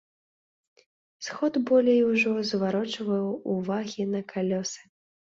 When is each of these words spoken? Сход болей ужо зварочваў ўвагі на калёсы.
Сход 1.25 1.59
болей 1.69 1.99
ужо 2.11 2.33
зварочваў 2.51 3.27
ўвагі 3.57 4.07
на 4.15 4.21
калёсы. 4.33 4.81